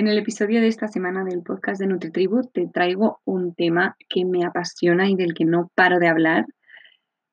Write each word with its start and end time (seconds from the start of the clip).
En 0.00 0.08
el 0.08 0.16
episodio 0.16 0.62
de 0.62 0.68
esta 0.68 0.88
semana 0.88 1.24
del 1.24 1.42
podcast 1.42 1.78
de 1.78 1.86
NutriTribu 1.86 2.48
te 2.54 2.66
traigo 2.66 3.20
un 3.26 3.54
tema 3.54 3.96
que 4.08 4.24
me 4.24 4.46
apasiona 4.46 5.10
y 5.10 5.14
del 5.14 5.34
que 5.34 5.44
no 5.44 5.70
paro 5.74 5.98
de 5.98 6.08
hablar, 6.08 6.46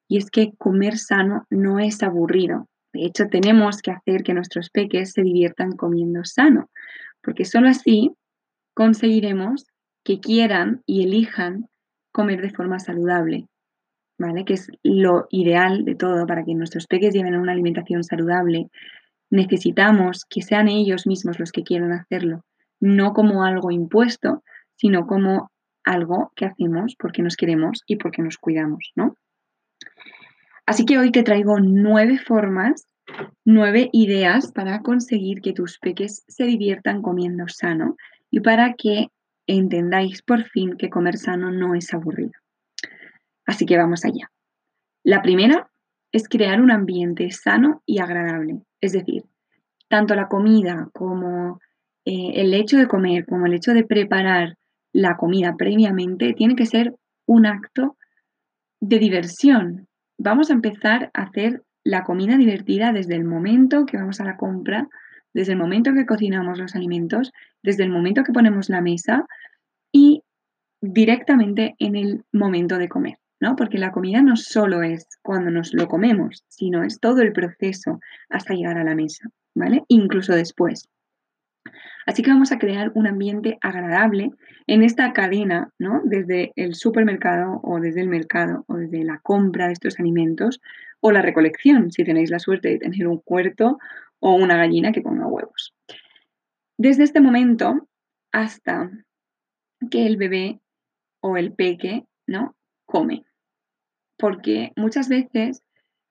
y 0.10 0.18
es 0.18 0.30
que 0.30 0.52
comer 0.58 0.98
sano 0.98 1.46
no 1.50 1.80
es 1.80 2.04
aburrido. 2.04 2.68
De 2.92 3.06
hecho, 3.06 3.28
tenemos 3.32 3.82
que 3.82 3.92
hacer 3.92 4.22
que 4.22 4.34
nuestros 4.34 4.70
peques 4.70 5.14
se 5.14 5.22
diviertan 5.22 5.78
comiendo 5.78 6.26
sano, 6.26 6.70
porque 7.24 7.46
solo 7.46 7.70
así 7.70 8.12
conseguiremos 8.74 9.64
que 10.04 10.20
quieran 10.20 10.82
y 10.86 11.06
elijan 11.06 11.70
comer 12.12 12.42
de 12.42 12.50
forma 12.50 12.80
saludable, 12.80 13.48
¿vale? 14.20 14.44
Que 14.44 14.56
es 14.56 14.70
lo 14.84 15.28
ideal 15.30 15.86
de 15.86 15.96
todo 15.96 16.28
para 16.28 16.44
que 16.44 16.54
nuestros 16.54 16.86
peques 16.86 17.14
lleven 17.14 17.38
una 17.38 17.54
alimentación 17.54 18.04
saludable. 18.04 18.68
Necesitamos 19.32 20.26
que 20.30 20.42
sean 20.42 20.68
ellos 20.68 21.08
mismos 21.08 21.40
los 21.40 21.54
que 21.54 21.64
quieran 21.64 21.94
hacerlo 21.94 22.44
no 22.80 23.14
como 23.14 23.44
algo 23.44 23.72
impuesto, 23.72 24.44
sino 24.76 25.08
como 25.08 25.52
algo 25.84 26.32
que 26.36 26.46
hacemos 26.46 26.96
porque 26.98 27.22
nos 27.22 27.36
queremos 27.36 27.84
y 27.88 27.96
porque 27.96 28.22
nos 28.22 28.38
cuidamos, 28.38 28.92
¿no? 28.96 29.16
Así 30.66 30.86
que 30.86 30.98
hoy 30.98 31.12
te 31.12 31.24
traigo 31.24 31.60
nueve 31.60 32.20
formas, 32.20 32.86
nueve 33.46 33.90
ideas 33.94 34.52
para 34.52 34.82
conseguir 34.82 35.42
que 35.42 35.54
tus 35.54 35.80
peques 35.80 36.26
se 36.28 36.44
diviertan 36.44 37.02
comiendo 37.02 37.48
sano 37.48 37.96
y 38.30 38.42
para 38.42 38.74
que 38.74 39.08
entendáis 39.48 40.22
por 40.22 40.44
fin 40.44 40.76
que 40.78 40.90
comer 40.90 41.18
sano 41.18 41.52
no 41.52 41.74
es 41.74 41.94
aburrido. 41.94 42.34
Así 43.46 43.66
que 43.66 43.78
vamos 43.78 44.04
allá. 44.04 44.30
La 45.04 45.22
primera 45.22 45.70
es 46.12 46.28
crear 46.28 46.60
un 46.60 46.70
ambiente 46.70 47.32
sano 47.32 47.82
y 47.86 48.00
agradable, 48.00 48.62
es 48.82 48.92
decir, 48.92 49.24
tanto 49.88 50.16
la 50.16 50.28
comida 50.28 50.90
como 50.92 51.62
eh, 52.10 52.40
el 52.42 52.54
hecho 52.54 52.78
de 52.78 52.88
comer 52.88 53.26
como 53.26 53.48
el 53.48 53.54
hecho 53.54 53.74
de 53.74 53.84
preparar 53.84 54.56
la 54.94 55.18
comida 55.18 55.56
previamente 55.58 56.34
tiene 56.34 56.56
que 56.56 56.66
ser 56.66 56.96
un 57.26 57.46
acto 57.46 57.98
de 58.80 58.98
diversión. 58.98 59.90
Vamos 60.18 60.50
a 60.50 60.54
empezar 60.54 61.12
a 61.14 61.24
hacer 61.24 61.64
la 61.84 62.06
comida 62.06 62.38
divertida 62.38 62.94
desde 62.94 63.16
el 63.16 63.26
momento 63.26 63.86
que 63.86 63.98
vamos 63.98 64.22
a 64.22 64.24
la 64.24 64.38
compra, 64.38 64.88
desde 65.34 65.52
el 65.52 65.58
momento 65.58 65.94
que 65.94 66.06
cocinamos 66.06 66.58
los 66.58 66.76
alimentos, 66.76 67.34
desde 67.62 67.84
el 67.84 67.90
momento 67.90 68.24
que 68.24 68.32
ponemos 68.32 68.70
la 68.70 68.80
mesa 68.80 69.26
y 69.92 70.24
directamente 70.80 71.76
en 71.78 71.98
el 71.98 72.24
momento 72.32 72.78
de 72.78 72.88
comer, 72.88 73.18
¿no? 73.42 73.58
Porque 73.58 73.80
la 73.80 73.92
comida 73.92 74.22
no 74.22 74.38
solo 74.38 74.82
es 74.82 75.08
cuando 75.22 75.52
nos 75.52 75.74
lo 75.74 75.90
comemos, 75.90 76.46
sino 76.48 76.86
es 76.86 77.02
todo 77.02 77.22
el 77.22 77.34
proceso 77.34 78.00
hasta 78.30 78.54
llegar 78.54 78.78
a 78.78 78.86
la 78.86 78.96
mesa, 78.96 79.28
¿vale? 79.54 79.84
Incluso 79.90 80.34
después. 80.34 80.88
Así 82.08 82.24
que 82.24 82.32
vamos 82.32 82.54
a 82.54 82.58
crear 82.58 82.94
un 82.96 83.06
ambiente 83.06 83.58
agradable 83.60 84.32
en 84.66 84.82
esta 84.82 85.12
cadena, 85.12 85.74
¿no? 85.78 86.02
Desde 86.06 86.54
el 86.56 86.74
supermercado 86.74 87.60
o 87.64 87.82
desde 87.82 88.00
el 88.00 88.08
mercado 88.08 88.64
o 88.68 88.78
desde 88.78 89.04
la 89.04 89.20
compra 89.20 89.68
de 89.68 89.74
estos 89.74 90.00
alimentos 90.00 90.62
o 91.02 91.12
la 91.12 91.22
recolección, 91.22 91.92
si 91.92 92.06
tenéis 92.06 92.32
la 92.32 92.40
suerte 92.40 92.70
de 92.70 92.80
tener 92.80 93.08
un 93.08 93.20
cuerto 93.20 93.78
o 94.20 94.36
una 94.36 94.56
gallina 94.56 94.94
que 94.94 95.02
ponga 95.02 95.28
huevos. 95.28 95.76
Desde 96.78 97.04
este 97.04 97.20
momento 97.20 97.90
hasta 98.32 98.90
que 99.92 100.06
el 100.08 100.16
bebé 100.16 100.62
o 101.20 101.36
el 101.36 101.52
peque, 101.52 102.06
¿no? 102.26 102.56
Come. 102.86 103.26
Porque 104.18 104.72
muchas 104.78 105.10
veces 105.10 105.62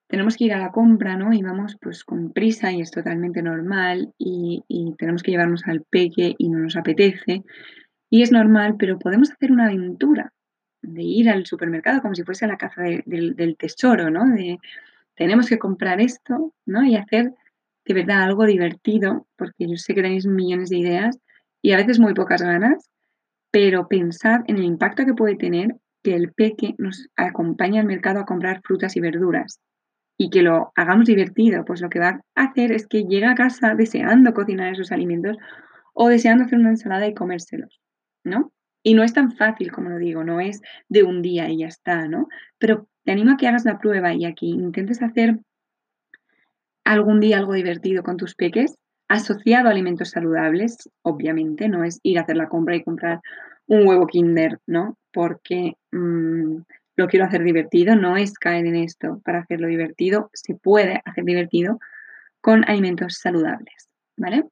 tenemos 0.09 0.37
que 0.37 0.45
ir 0.45 0.55
a 0.55 0.59
la 0.59 0.71
compra, 0.71 1.17
¿no? 1.17 1.33
Y 1.33 1.43
vamos 1.43 1.77
pues 1.81 2.05
con 2.05 2.33
prisa 2.33 2.73
y 2.73 2.81
es 2.81 2.91
totalmente 2.91 3.43
normal 3.43 4.13
y, 4.19 4.63
tenemos 4.99 5.23
que 5.23 5.33
llevarnos 5.33 5.67
al 5.67 5.83
peque 5.83 6.35
y 6.39 6.49
no 6.49 6.59
nos 6.59 6.77
apetece. 6.77 7.43
Y 8.09 8.23
es 8.23 8.33
normal, 8.33 8.77
pero 8.79 8.99
podemos 8.99 9.31
hacer 9.31 9.53
una 9.53 9.67
aventura 9.67 10.33
de 10.83 11.03
ir 11.03 11.29
al 11.29 11.45
supermercado 11.47 12.01
como 12.01 12.15
si 12.15 12.23
fuese 12.23 12.47
la 12.47 12.57
caza 12.57 12.83
del 12.83 13.57
tesoro, 13.59 14.11
¿no? 14.11 14.27
De 14.27 14.59
tenemos 15.17 15.49
que 15.49 15.59
comprar 15.59 16.01
esto, 16.01 16.55
¿no? 16.67 16.85
Y 16.85 16.97
hacer 16.97 17.33
de 17.85 17.95
verdad 17.95 18.23
algo 18.23 18.45
divertido, 18.45 19.27
porque 19.37 19.69
yo 19.69 19.77
sé 19.77 19.95
que 19.95 20.03
tenéis 20.03 20.27
millones 20.27 20.71
de 20.71 20.79
ideas 20.79 21.19
y 21.63 21.73
a 21.73 21.77
veces 21.77 21.99
muy 21.99 22.15
pocas 22.15 22.43
ganas, 22.43 22.91
pero 23.51 23.89
pensad 23.89 24.41
en 24.47 24.59
el 24.59 24.65
impacto 24.65 25.05
que 25.05 25.15
puede 25.15 25.37
tener 25.37 25.77
que 26.03 26.15
el 26.15 26.33
peque 26.33 26.75
nos 26.79 27.09
acompañe 27.17 27.81
al 27.81 27.87
mercado 27.87 28.21
a 28.21 28.27
comprar 28.27 28.61
frutas 28.63 28.97
y 28.97 29.01
verduras 29.01 29.61
y 30.19 30.31
que 30.31 30.43
lo 30.43 30.73
hagamos 30.77 31.07
divertido, 31.07 31.65
pues 31.65 31.81
lo 31.81 31.91
que 31.91 31.99
va 31.99 32.21
a 32.35 32.43
hacer 32.43 32.73
es 32.73 32.87
que 32.87 33.05
llegue 33.05 33.27
a 33.27 33.35
casa 33.35 33.75
deseando 33.75 34.33
cocinar 34.33 34.73
esos 34.73 34.93
alimentos 34.93 35.37
o 35.93 36.09
deseando 36.09 36.45
hacer 36.45 36.59
una 36.59 36.71
ensalada 36.71 37.07
y 37.07 37.15
comérselos, 37.15 37.81
¿no? 38.25 38.53
Y 38.83 38.95
no 38.95 39.03
es 39.03 39.13
tan 39.13 39.33
fácil, 39.33 39.73
como 39.73 39.91
lo 39.91 39.99
digo, 39.99 40.25
no 40.25 40.41
es 40.41 40.63
de 40.89 41.03
un 41.03 41.21
día 41.21 41.49
y 41.51 41.59
ya 41.59 41.67
está, 41.67 42.07
¿no? 42.09 42.29
Pero 42.59 42.89
te 43.05 43.13
animo 43.13 43.33
a 43.33 43.37
que 43.37 43.49
hagas 43.49 43.65
la 43.65 43.79
prueba 43.79 44.15
y 44.15 44.25
a 44.25 44.33
que 44.33 44.47
intentes 44.47 45.03
hacer 45.03 45.41
algún 46.85 47.21
día 47.21 47.39
algo 47.39 47.55
divertido 47.55 48.03
con 48.03 48.17
tus 48.17 48.35
peques, 48.35 48.77
asociado 49.09 49.69
a 49.69 49.73
alimentos 49.73 50.11
saludables, 50.11 50.89
obviamente, 51.03 51.69
no 51.69 51.85
es 51.85 52.01
ir 52.03 52.19
a 52.19 52.23
hacer 52.23 52.37
la 52.37 52.49
compra 52.49 52.77
y 52.77 52.85
comprar 52.85 53.21
un 53.67 53.87
huevo 53.87 54.07
kinder, 54.07 54.59
¿no? 54.67 54.97
Porque 55.13 55.75
mm, 55.93 56.59
lo 56.97 57.09
quiero 57.09 57.27
hacer 57.27 57.43
divertido, 57.43 57.95
no 57.95 58.17
es 58.17 58.35
caer 58.35 58.67
en 58.67 58.77
esto 58.77 59.21
para 59.25 59.41
hacerlo 59.41 59.69
divertido, 59.69 60.31
se 60.33 60.55
puede 60.55 61.03
hacer 61.05 61.25
divertido 61.25 61.79
con 62.41 62.69
alimentos 62.69 63.19
saludables, 63.19 63.89
¿vale? 64.17 64.45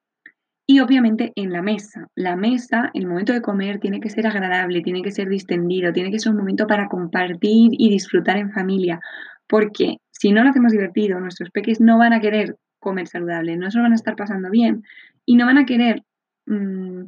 Y 0.66 0.80
obviamente 0.80 1.32
en 1.36 1.52
la 1.52 1.60
mesa, 1.60 2.08
la 2.14 2.36
mesa, 2.36 2.90
el 2.94 3.06
momento 3.06 3.32
de 3.32 3.42
comer 3.42 3.80
tiene 3.80 4.00
que 4.00 4.08
ser 4.08 4.26
agradable, 4.26 4.82
tiene 4.82 5.02
que 5.02 5.10
ser 5.10 5.28
distendido, 5.28 5.92
tiene 5.92 6.10
que 6.10 6.18
ser 6.18 6.32
un 6.32 6.38
momento 6.38 6.66
para 6.66 6.88
compartir 6.88 7.70
y 7.72 7.90
disfrutar 7.90 8.38
en 8.38 8.50
familia, 8.50 9.00
porque 9.46 9.98
si 10.10 10.32
no 10.32 10.42
lo 10.42 10.50
hacemos 10.50 10.72
divertido, 10.72 11.20
nuestros 11.20 11.50
peques 11.50 11.80
no 11.80 11.98
van 11.98 12.14
a 12.14 12.20
querer 12.20 12.56
comer 12.78 13.08
saludable, 13.08 13.56
no 13.56 13.70
se 13.70 13.78
lo 13.78 13.82
van 13.82 13.92
a 13.92 13.96
estar 13.96 14.16
pasando 14.16 14.50
bien 14.50 14.84
y 15.26 15.36
no 15.36 15.46
van 15.46 15.58
a 15.58 15.66
querer, 15.66 16.02
mm, 16.46 17.04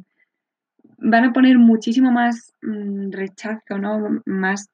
van 0.99 1.23
a 1.23 1.33
poner 1.33 1.57
muchísimo 1.57 2.11
más 2.11 2.53
mm, 2.61 3.11
rechazo, 3.11 3.79
¿no? 3.79 4.21
Más 4.25 4.69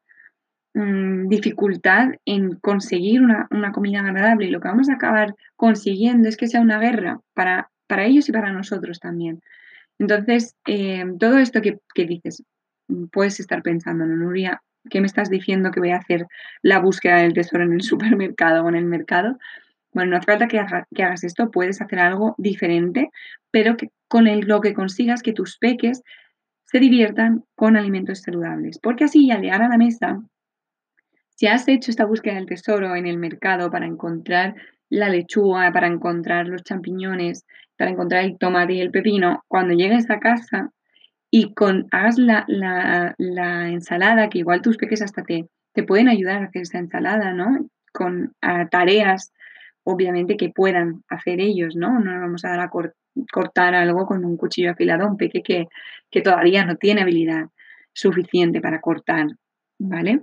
Mm, 0.76 1.28
dificultad 1.28 2.14
en 2.26 2.56
conseguir 2.56 3.22
una, 3.22 3.48
comida 3.72 4.00
agradable 4.00 4.48
y 4.48 4.50
lo 4.50 4.60
que 4.60 4.70
vamos 4.70 4.90
a 4.90 4.96
acabar 4.96 5.36
consiguiendo 5.56 6.28
es 6.28 6.36
que 6.36 6.48
sea 6.48 6.62
una 6.62 6.80
guerra 6.80 7.20
para, 7.36 7.70
para 7.86 8.06
ellos 8.06 8.28
y 8.28 8.32
para 8.32 8.52
nosotros 8.52 9.00
también. 9.00 9.42
Entonces, 10.00 10.56
eh, 10.68 11.06
todo 11.20 11.38
esto 11.38 11.62
que, 11.62 11.80
dices, 11.96 12.44
mm, 12.88 13.06
puedes 13.12 13.40
estar 13.40 13.62
pensando, 13.62 14.06
¿no, 14.06 14.16
Nuria? 14.16 14.64
¿Qué 14.90 15.00
me 15.00 15.08
estás 15.08 15.30
diciendo 15.30 15.72
que 15.72 15.80
voy 15.80 15.92
a 15.92 15.98
hacer 15.98 16.26
la 16.64 16.80
búsqueda 16.80 17.18
del 17.18 17.34
tesoro 17.34 17.64
en 17.64 17.74
el 17.74 17.82
supermercado 17.84 18.64
o 18.66 18.70
en 18.70 18.76
el 18.76 18.86
mercado? 18.86 19.38
Bueno, 19.94 20.12
no 20.12 20.18
hace 20.18 20.26
falta 20.26 20.48
que, 20.48 20.60
hagas 20.60 21.24
esto, 21.24 21.52
puedes 21.52 21.82
hacer 21.82 22.00
algo 22.00 22.34
diferente, 22.40 23.12
pero 23.52 23.78
que 23.78 23.92
con 24.08 24.26
lo 24.48 24.62
que 24.62 24.74
consigas 24.74 25.22
que 25.22 25.34
tus 25.34 25.58
peques 25.60 26.02
se 26.66 26.80
diviertan 26.80 27.44
con 27.56 27.78
alimentos 27.78 28.22
saludables. 28.22 28.80
Porque 28.80 29.04
así 29.04 29.30
al 29.30 29.42
llegar 29.42 29.62
a 29.62 29.70
la 29.70 29.78
mesa, 29.78 30.20
si 31.44 31.48
has 31.48 31.68
hecho 31.68 31.92
esta 31.92 32.06
búsqueda 32.06 32.36
del 32.36 32.46
tesoro 32.46 32.96
en 32.96 33.06
el 33.06 33.18
mercado 33.18 33.70
para 33.70 33.86
encontrar 33.86 34.56
la 34.90 35.10
lechuga, 35.10 35.74
para 35.74 35.88
encontrar 35.88 36.48
los 36.48 36.64
champiñones, 36.64 37.46
para 37.76 37.92
encontrar 37.92 38.24
el 38.24 38.38
tomate 38.38 38.76
y 38.76 38.80
el 38.80 38.92
pepino, 38.92 39.44
cuando 39.50 39.74
llegues 39.74 40.10
a 40.10 40.22
casa 40.22 40.72
y 41.30 41.54
con, 41.54 41.88
hagas 41.92 42.18
la, 42.18 43.14
ensalada, 43.68 44.30
que 44.30 44.38
igual 44.38 44.62
tus 44.62 44.78
peques 44.78 45.02
hasta 45.02 45.24
te, 45.24 45.50
te 45.74 45.84
pueden 45.84 46.08
ayudar 46.08 46.44
a 46.44 46.46
hacer 46.46 46.62
esa 46.62 46.78
ensalada, 46.78 47.34
¿no? 47.34 47.68
Con 47.92 48.34
tareas 48.72 49.34
obviamente 49.84 50.38
que 50.38 50.48
puedan 50.48 51.04
hacer 51.10 51.42
ellos, 51.42 51.76
¿no? 51.76 52.00
No 52.00 52.22
vamos 52.22 52.46
a 52.46 52.52
dar 52.52 52.62
a 52.62 52.72
cortar 53.34 53.76
algo 53.76 54.06
con 54.06 54.24
un 54.24 54.38
cuchillo 54.38 54.72
afilado 54.72 55.10
un 55.10 55.18
peque 55.18 55.44
que, 55.44 55.68
que 56.10 56.22
todavía 56.22 56.64
no 56.64 56.78
tiene 56.78 57.02
habilidad 57.02 57.48
suficiente 57.92 58.62
para 58.62 58.80
cortar, 58.80 59.28
¿vale? 59.78 60.22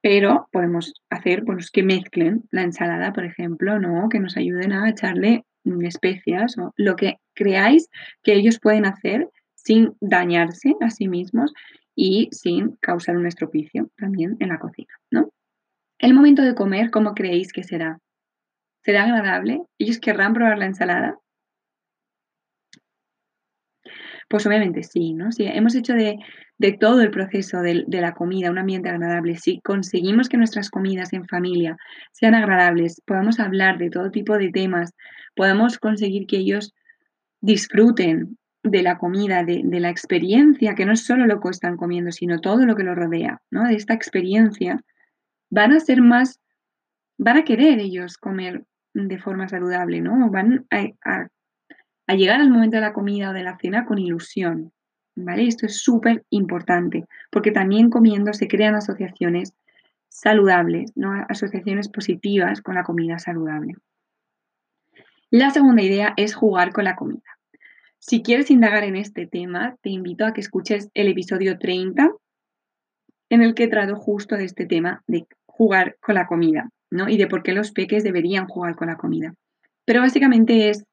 Pero 0.00 0.48
podemos 0.52 0.94
hacer, 1.10 1.44
pues 1.44 1.70
que 1.70 1.82
mezclen 1.82 2.44
la 2.50 2.62
ensalada, 2.62 3.12
por 3.12 3.24
ejemplo, 3.24 3.78
¿no? 3.80 4.08
Que 4.08 4.20
nos 4.20 4.36
ayuden 4.36 4.72
a 4.72 4.88
echarle 4.88 5.44
especias 5.82 6.56
o 6.58 6.72
lo 6.76 6.96
que 6.96 7.16
creáis 7.34 7.88
que 8.22 8.34
ellos 8.34 8.58
pueden 8.60 8.86
hacer 8.86 9.28
sin 9.54 9.92
dañarse 10.00 10.74
a 10.80 10.90
sí 10.90 11.08
mismos 11.08 11.52
y 11.94 12.28
sin 12.32 12.76
causar 12.76 13.16
un 13.16 13.26
estropicio 13.26 13.90
también 13.96 14.36
en 14.40 14.48
la 14.48 14.58
cocina, 14.58 14.94
¿no? 15.10 15.30
El 15.98 16.14
momento 16.14 16.42
de 16.42 16.54
comer, 16.54 16.90
¿cómo 16.90 17.14
creéis 17.14 17.52
que 17.52 17.64
será? 17.64 17.98
¿Será 18.84 19.04
agradable? 19.04 19.62
¿Ellos 19.78 19.98
querrán 19.98 20.32
probar 20.32 20.58
la 20.58 20.66
ensalada? 20.66 21.18
Pues 24.28 24.46
obviamente 24.46 24.82
sí, 24.82 25.14
¿no? 25.14 25.32
Si 25.32 25.44
hemos 25.44 25.74
hecho 25.74 25.94
de, 25.94 26.18
todo 26.78 27.00
el 27.00 27.10
proceso 27.10 27.60
de, 27.60 27.84
la 27.88 28.12
comida 28.12 28.50
un 28.50 28.58
ambiente 28.58 28.90
agradable, 28.90 29.36
si 29.36 29.60
conseguimos 29.60 30.28
que 30.28 30.36
nuestras 30.36 30.70
comidas 30.70 31.12
en 31.14 31.26
familia 31.26 31.78
sean 32.12 32.34
agradables, 32.34 33.00
podamos 33.06 33.40
hablar 33.40 33.78
de 33.78 33.88
todo 33.90 34.10
tipo 34.10 34.36
de 34.36 34.50
temas, 34.50 34.92
podamos 35.34 35.78
conseguir 35.78 36.26
que 36.26 36.38
ellos 36.38 36.74
disfruten 37.40 38.36
de 38.62 38.82
la 38.82 38.98
comida, 38.98 39.44
de, 39.44 39.62
de, 39.64 39.80
la 39.80 39.88
experiencia, 39.88 40.74
que 40.74 40.84
no 40.84 40.92
es 40.92 41.04
solo 41.04 41.26
lo 41.26 41.40
que 41.40 41.48
están 41.48 41.76
comiendo, 41.76 42.12
sino 42.12 42.40
todo 42.40 42.66
lo 42.66 42.76
que 42.76 42.82
los 42.82 42.96
rodea, 42.96 43.40
¿no? 43.50 43.64
De 43.64 43.76
esta 43.76 43.94
experiencia, 43.94 44.82
van 45.48 45.72
a 45.72 45.80
ser 45.80 46.02
más, 46.02 46.40
van 47.16 47.38
a 47.38 47.44
querer 47.44 47.78
ellos 47.78 48.18
comer 48.18 48.64
de 48.92 49.18
forma 49.18 49.48
saludable, 49.48 50.00
¿no? 50.00 50.30
Van 50.30 50.66
a, 50.70 51.28
llegar 52.14 52.40
al 52.40 52.50
momento 52.50 52.76
de 52.76 52.82
la 52.82 52.92
comida 52.92 53.30
o 53.30 53.32
de 53.32 53.42
la 53.42 53.58
cena 53.58 53.84
con 53.84 53.98
ilusión, 53.98 54.72
¿vale? 55.14 55.46
Esto 55.46 55.66
es 55.66 55.80
súper 55.80 56.24
importante, 56.30 57.06
porque 57.30 57.50
también 57.50 57.90
comiendo 57.90 58.32
se 58.32 58.48
crean 58.48 58.74
asociaciones 58.74 59.54
saludables, 60.08 60.92
¿no? 60.96 61.12
Asociaciones 61.28 61.88
positivas 61.88 62.62
con 62.62 62.74
la 62.74 62.84
comida 62.84 63.18
saludable. 63.18 63.74
La 65.30 65.50
segunda 65.50 65.82
idea 65.82 66.14
es 66.16 66.34
jugar 66.34 66.72
con 66.72 66.84
la 66.84 66.96
comida. 66.96 67.38
Si 67.98 68.22
quieres 68.22 68.50
indagar 68.50 68.84
en 68.84 68.96
este 68.96 69.26
tema, 69.26 69.76
te 69.82 69.90
invito 69.90 70.24
a 70.24 70.32
que 70.32 70.40
escuches 70.40 70.88
el 70.94 71.08
episodio 71.08 71.58
30, 71.58 72.10
en 73.30 73.42
el 73.42 73.54
que 73.54 73.68
trato 73.68 73.96
justo 73.96 74.36
de 74.36 74.44
este 74.44 74.64
tema 74.64 75.02
de 75.06 75.26
jugar 75.46 75.96
con 76.00 76.14
la 76.14 76.26
comida. 76.26 76.70
¿no? 76.90 77.08
Y 77.08 77.16
de 77.16 77.26
por 77.26 77.42
qué 77.42 77.52
los 77.52 77.72
peques 77.72 78.04
deberían 78.04 78.46
jugar 78.46 78.76
con 78.76 78.88
la 78.88 78.96
comida. 78.96 79.34
Pero 79.84 80.00
básicamente 80.00 80.70
es 80.70 80.84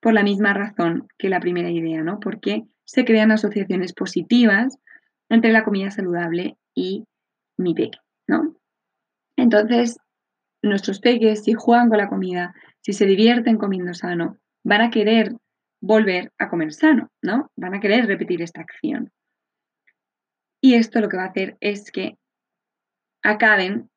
por 0.00 0.14
la 0.14 0.22
misma 0.22 0.54
razón 0.54 1.08
que 1.18 1.28
la 1.28 1.40
primera 1.40 1.70
idea, 1.70 2.02
¿no? 2.02 2.20
Porque 2.20 2.64
se 2.84 3.04
crean 3.04 3.30
asociaciones 3.30 3.92
positivas 3.92 4.78
entre 5.28 5.52
la 5.52 5.64
comida 5.64 5.90
saludable 5.90 6.56
y 6.74 7.04
mi 7.56 7.74
peque, 7.74 7.98
¿no? 8.26 8.56
Entonces, 9.36 9.98
nuestros 10.62 11.00
peques, 11.00 11.44
si 11.44 11.54
juegan 11.54 11.88
con 11.88 11.98
la 11.98 12.08
comida, 12.08 12.54
si 12.80 12.92
se 12.92 13.06
divierten 13.06 13.56
comiendo 13.56 13.94
sano, 13.94 14.38
van 14.64 14.82
a 14.82 14.90
querer 14.90 15.34
volver 15.80 16.32
a 16.38 16.48
comer 16.48 16.72
sano, 16.72 17.10
¿no? 17.22 17.50
Van 17.56 17.74
a 17.74 17.80
querer 17.80 18.06
repetir 18.06 18.42
esta 18.42 18.60
acción. 18.60 19.10
Y 20.60 20.74
esto 20.74 21.00
lo 21.00 21.08
que 21.08 21.16
va 21.16 21.24
a 21.24 21.28
hacer 21.28 21.56
es 21.60 21.90
que 21.90 22.18
acaben 23.22 23.88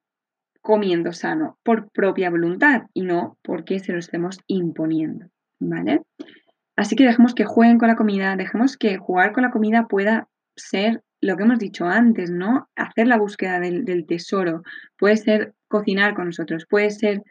comiendo 0.62 1.12
sano 1.12 1.60
por 1.64 1.92
propia 1.92 2.30
voluntad 2.30 2.84
y 2.94 3.04
no 3.04 3.38
porque 3.42 3.80
se 3.80 3.92
lo 3.92 4.00
estemos 4.00 4.40
imponiendo, 4.48 5.28
¿vale? 5.70 6.02
Así 6.76 6.96
que 6.96 7.06
dejemos 7.06 7.36
que 7.36 7.46
jueguen 7.46 7.78
con 7.78 7.88
la 7.88 7.96
comida, 7.96 8.36
dejemos 8.36 8.78
que 8.78 8.98
jugar 8.98 9.32
con 9.32 9.44
la 9.44 9.52
comida 9.52 9.88
pueda 9.88 10.28
ser 10.56 11.04
lo 11.22 11.38
que 11.38 11.44
hemos 11.44 11.60
dicho 11.60 11.86
antes, 11.86 12.32
¿no? 12.32 12.68
Hacer 12.76 13.08
la 13.08 13.18
búsqueda 13.18 13.60
del, 13.60 14.06
tesoro, 14.06 14.64
puede 14.98 15.18
ser 15.18 15.54
cocinar 15.68 16.16
con 16.16 16.26
nosotros, 16.26 16.66
puede 16.70 16.92
ser 16.92 17.22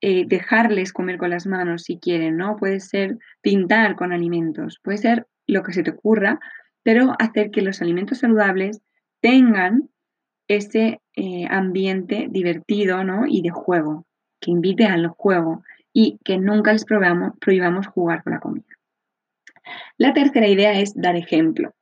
eh, 0.00 0.24
dejarles 0.26 0.92
comer 0.92 1.18
con 1.18 1.30
las 1.30 1.46
manos 1.46 1.84
si 1.84 1.98
quieren, 1.98 2.36
¿no? 2.36 2.56
Puede 2.56 2.80
ser 2.80 3.18
pintar 3.42 3.94
con 3.94 4.12
alimentos, 4.12 4.80
puede 4.82 4.98
ser 4.98 5.26
lo 5.46 5.62
que 5.62 5.72
se 5.72 5.82
te 5.82 5.90
ocurra, 5.90 6.40
pero 6.82 7.14
hacer 7.18 7.50
que 7.50 7.62
los 7.62 7.80
alimentos 7.80 8.18
saludables 8.18 8.80
tengan 9.20 9.88
ese 10.48 11.00
eh, 11.14 11.46
ambiente 11.50 12.28
divertido 12.30 13.04
¿no? 13.04 13.26
y 13.26 13.42
de 13.42 13.50
juego, 13.50 14.06
que 14.40 14.50
invite 14.50 14.86
al 14.86 15.08
juego 15.08 15.62
y 16.00 16.16
que 16.22 16.38
nunca 16.38 16.72
les 16.72 16.84
prohibamos, 16.84 17.88
jugar 17.88 18.22
con 18.22 18.32
la 18.34 18.38
comida. 18.38 18.76
La 19.96 20.14
tercera 20.14 20.46
idea 20.46 20.78
es 20.78 20.94
dar 20.94 21.16
ejemplo. 21.16 21.74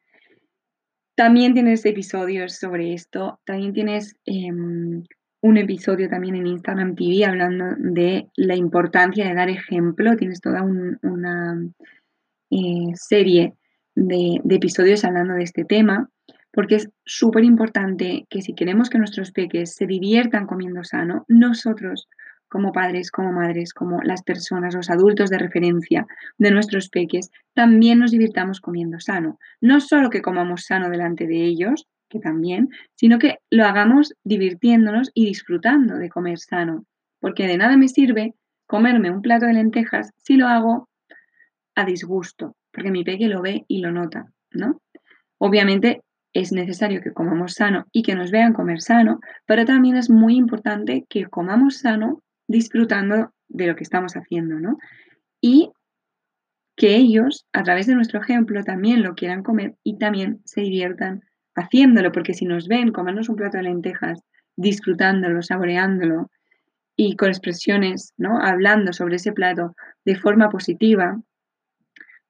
También 1.15 1.53
tienes 1.53 1.85
episodios 1.85 2.55
sobre 2.55 2.95
esto, 2.95 3.41
también 3.45 3.75
tienes 3.75 4.17
em, 4.25 5.05
un 5.43 5.57
episodio 5.59 6.09
también 6.09 6.35
en 6.35 6.47
Instagram 6.47 6.95
TV 6.95 7.27
hablando 7.27 7.67
de 7.77 8.31
la 8.37 8.57
importancia 8.57 9.29
de 9.29 9.35
dar 9.35 9.51
ejemplo, 9.51 10.17
tienes 10.17 10.41
toda 10.41 10.63
una 10.63 11.63
eh, 12.51 12.93
serie 12.95 13.53
de 13.95 14.41
episodios 14.49 15.05
hablando 15.05 15.35
de 15.35 15.43
este 15.43 15.67
tema 15.67 16.09
porque 16.57 16.77
es 16.77 16.89
súper 17.05 17.45
importante 17.45 18.27
que 18.31 18.41
si 18.41 18.55
queremos 18.55 18.89
que 18.89 18.97
nuestros 18.97 19.31
peques 19.31 19.75
se 19.75 19.87
diviertan 19.87 20.47
comiendo 20.47 20.85
sano, 20.85 21.27
nosotros 21.29 22.09
como 22.49 22.73
padres, 22.73 23.11
como 23.11 23.33
madres, 23.33 23.73
como 23.73 24.01
las 24.03 24.23
personas, 24.23 24.75
los 24.75 24.91
adultos 24.91 25.31
de 25.31 25.39
referencia 25.39 26.07
de 26.39 26.51
nuestros 26.51 26.89
peques, 26.89 27.31
también 27.55 27.99
nos 27.99 28.11
divirtamos 28.11 28.61
comiendo 28.61 29.01
sano. 29.01 29.39
No 29.61 29.81
solo 29.81 30.11
que 30.11 30.23
comamos 30.23 30.65
sano 30.65 30.89
delante 30.89 31.27
de 31.27 31.45
ellos, 31.45 31.87
que 32.09 32.21
también, 32.21 32.69
sino 32.95 33.19
que 33.19 33.39
lo 33.51 33.65
hagamos 33.65 34.15
divirtiéndonos 34.25 35.11
y 35.15 35.27
disfrutando 35.27 35.97
de 35.97 36.09
comer 36.09 36.39
sano. 36.39 36.85
Porque 37.21 37.47
de 37.47 37.57
nada 37.57 37.77
me 37.77 37.89
sirve 37.89 38.35
comerme 38.67 39.11
un 39.11 39.23
plato 39.23 39.47
de 39.47 39.55
lentejas 39.55 40.13
si 40.17 40.37
lo 40.37 40.47
hago 40.47 40.89
a 41.75 41.85
disgusto, 41.85 42.57
porque 42.73 42.91
mi 42.91 43.05
peque 43.05 43.29
lo 43.29 43.43
ve 43.43 43.65
y 43.69 43.81
lo 43.81 43.93
nota, 43.93 44.27
¿no? 44.51 44.81
Obviamente 45.39 46.03
es 46.33 46.53
necesario 46.53 47.01
que 47.01 47.13
comamos 47.13 47.55
sano 47.55 47.87
y 47.93 48.03
que 48.03 48.15
nos 48.15 48.31
vean 48.31 48.53
comer 48.53 48.81
sano, 48.81 49.21
pero 49.47 49.65
también 49.65 49.97
es 49.97 50.11
muy 50.11 50.37
importante 50.37 51.07
que 51.09 51.27
comamos 51.27 51.79
sano 51.79 52.23
disfrutando 52.49 53.33
de 53.49 53.67
lo 53.67 53.77
que 53.77 53.85
estamos 53.85 54.15
haciendo, 54.15 54.59
¿no? 54.61 54.79
Y 55.41 55.71
que 56.77 56.97
ellos, 56.97 57.47
a 57.53 57.63
través 57.63 57.87
de 57.87 57.95
nuestro 57.95 58.21
ejemplo, 58.21 58.63
también 58.63 59.03
lo 59.03 59.15
quieran 59.15 59.43
comer 59.43 59.75
y 59.83 59.99
también 59.99 60.41
se 60.45 60.61
diviertan 60.61 61.23
haciéndolo, 61.55 62.13
porque 62.13 62.35
si 62.35 62.45
nos 62.45 62.69
ven 62.69 62.93
comernos 62.93 63.29
un 63.29 63.37
plato 63.37 63.57
de 63.57 63.65
lentejas, 63.65 64.21
disfrutándolo, 64.57 65.43
saboreándolo 65.43 66.31
y 66.95 67.17
con 67.17 67.29
expresiones, 67.29 68.13
¿no? 68.17 68.41
Hablando 68.41 68.93
sobre 68.93 69.17
ese 69.17 69.33
plato 69.33 69.75
de 70.05 70.17
forma 70.17 70.51
positiva, 70.51 71.19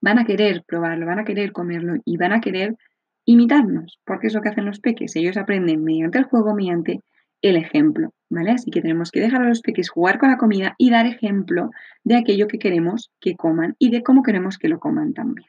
van 0.00 0.18
a 0.18 0.24
querer 0.24 0.62
probarlo, 0.66 1.06
van 1.06 1.18
a 1.18 1.24
querer 1.24 1.52
comerlo 1.52 1.94
y 2.04 2.16
van 2.16 2.32
a 2.32 2.40
querer 2.40 2.76
imitarnos, 3.24 4.00
porque 4.04 4.28
es 4.28 4.34
lo 4.34 4.42
que 4.42 4.50
hacen 4.50 4.66
los 4.66 4.80
peques. 4.80 5.16
Ellos 5.16 5.36
aprenden 5.36 5.82
mediante 5.82 6.18
el 6.18 6.24
juego, 6.24 6.54
mediante 6.54 7.00
el 7.48 7.56
ejemplo, 7.56 8.12
¿vale? 8.28 8.50
Así 8.50 8.70
que 8.70 8.80
tenemos 8.80 9.10
que 9.10 9.20
dejar 9.20 9.42
a 9.42 9.48
los 9.48 9.60
peques 9.60 9.90
jugar 9.90 10.18
con 10.18 10.30
la 10.30 10.38
comida 10.38 10.74
y 10.78 10.90
dar 10.90 11.06
ejemplo 11.06 11.70
de 12.04 12.16
aquello 12.16 12.48
que 12.48 12.58
queremos 12.58 13.10
que 13.20 13.36
coman 13.36 13.76
y 13.78 13.90
de 13.90 14.02
cómo 14.02 14.22
queremos 14.22 14.58
que 14.58 14.68
lo 14.68 14.80
coman 14.80 15.14
también. 15.14 15.48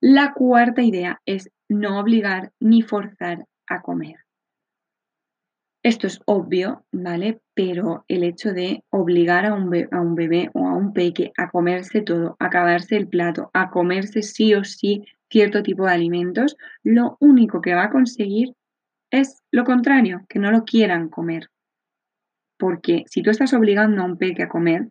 La 0.00 0.32
cuarta 0.34 0.82
idea 0.82 1.20
es 1.26 1.50
no 1.68 1.98
obligar 1.98 2.52
ni 2.60 2.82
forzar 2.82 3.46
a 3.66 3.80
comer. 3.80 4.16
Esto 5.82 6.06
es 6.06 6.20
obvio, 6.24 6.84
¿vale? 6.92 7.40
Pero 7.52 8.06
el 8.08 8.24
hecho 8.24 8.54
de 8.54 8.84
obligar 8.88 9.44
a 9.44 9.52
un, 9.52 9.68
bebé 9.68 10.50
o 10.54 10.66
a 10.66 10.74
un 10.74 10.94
peque 10.94 11.32
a 11.36 11.50
comerse 11.50 12.00
todo, 12.00 12.36
a 12.38 12.46
acabarse 12.46 12.96
el 12.96 13.06
plato, 13.06 13.50
a 13.52 13.70
comerse 13.70 14.22
sí 14.22 14.54
o 14.54 14.64
sí 14.64 15.04
cierto 15.28 15.62
tipo 15.62 15.84
de 15.84 15.92
alimentos, 15.92 16.56
lo 16.82 17.18
único 17.20 17.60
que 17.60 17.74
va 17.74 17.84
a 17.84 17.90
conseguir 17.90 18.54
es 19.14 19.42
lo 19.50 19.64
contrario, 19.64 20.26
que 20.28 20.38
no 20.38 20.50
lo 20.50 20.64
quieran 20.64 21.08
comer. 21.08 21.48
porque 22.56 23.04
si 23.08 23.22
tú 23.22 23.30
estás 23.30 23.52
obligando 23.52 24.00
a 24.00 24.04
un 24.06 24.16
peque 24.16 24.44
a 24.44 24.48
comer, 24.48 24.88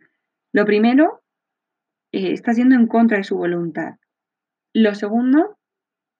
lo 0.52 0.66
primero, 0.66 1.24
eh, 2.12 2.32
estás 2.34 2.58
yendo 2.58 2.76
en 2.76 2.88
contra 2.88 3.18
de 3.18 3.24
su 3.24 3.38
voluntad. 3.38 3.96
Lo 4.74 4.94
segundo, 4.96 5.58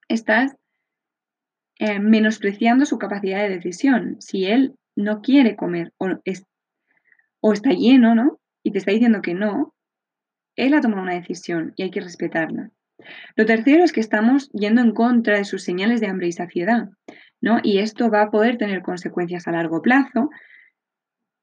estás 0.08 0.56
eh, 1.80 2.00
menospreciando 2.00 2.86
su 2.86 2.98
capacidad 2.98 3.44
de 3.44 3.50
decisión. 3.50 4.16
Si 4.20 4.46
él 4.46 4.76
no 4.96 5.22
quiere 5.22 5.56
comer 5.56 5.92
o, 5.98 6.08
o 7.42 7.54
está 7.54 7.72
lleno, 7.72 8.16
¿no? 8.16 8.40
Y 8.64 8.72
te 8.72 8.78
está 8.80 8.92
diciendo 8.92 9.22
que 9.22 9.34
no, 9.34 9.76
él 10.56 10.74
ha 10.74 10.82
tomado 10.82 11.04
una 11.04 11.16
decisión 11.16 11.74
y 11.76 11.84
hay 11.84 11.92
que 11.92 12.02
respetarla. 12.02 12.72
Lo 13.36 13.46
tercero 13.46 13.84
es 13.84 13.92
que 13.92 14.00
estamos 14.00 14.50
yendo 14.54 14.82
en 14.82 14.94
contra 14.94 15.38
de 15.38 15.46
sus 15.46 15.64
señales 15.64 16.00
de 16.00 16.08
hambre 16.08 16.28
y 16.28 16.32
saciedad, 16.32 16.90
¿no? 17.44 17.60
Y 17.62 17.80
esto 17.80 18.10
va 18.10 18.22
a 18.22 18.32
poder 18.32 18.58
tener 18.58 18.82
consecuencias 18.82 19.48
a 19.48 19.52
largo 19.52 19.82
plazo 19.82 20.30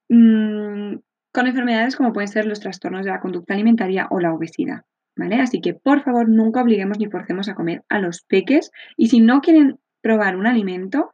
mmm, 0.08 0.94
con 1.30 1.46
enfermedades 1.46 1.94
como 1.94 2.14
pueden 2.14 2.28
ser 2.28 2.46
los 2.46 2.58
trastornos 2.58 3.04
de 3.04 3.12
la 3.12 3.20
conducta 3.20 3.52
alimentaria 3.52 4.08
o 4.10 4.18
la 4.18 4.32
obesidad, 4.32 4.80
¿vale? 5.14 5.36
Así 5.36 5.60
que 5.60 5.74
por 5.74 6.02
favor 6.02 6.26
nunca 6.26 6.62
obliguemos 6.62 6.98
ni 6.98 7.06
forcemos 7.06 7.50
a 7.50 7.54
comer 7.54 7.84
a 7.90 7.98
los 7.98 8.22
peques 8.22 8.70
y 8.96 9.08
si 9.08 9.20
no 9.20 9.42
quieren 9.42 9.78
probar 10.00 10.36
un 10.36 10.46
alimento, 10.46 11.12